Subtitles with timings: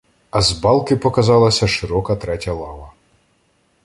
[0.37, 2.91] А з балки показалася широка третя лава.